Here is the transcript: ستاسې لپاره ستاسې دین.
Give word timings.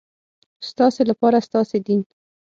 ستاسې 0.69 1.01
لپاره 1.11 1.37
ستاسې 1.47 1.77
دین. 1.85 2.01